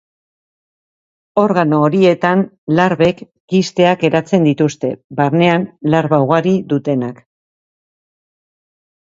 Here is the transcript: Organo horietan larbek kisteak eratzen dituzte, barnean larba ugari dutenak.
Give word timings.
Organo 1.41 1.81
horietan 1.87 2.41
larbek 2.79 3.21
kisteak 3.53 4.07
eratzen 4.09 4.49
dituzte, 4.49 4.91
barnean 5.21 5.69
larba 5.97 6.23
ugari 6.27 6.57
dutenak. 6.75 7.23